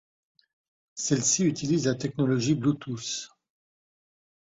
Celle-ci 0.95 1.45
utilise 1.45 1.85
la 1.85 1.93
technologie 1.93 2.55
Bluetooth. 2.55 3.31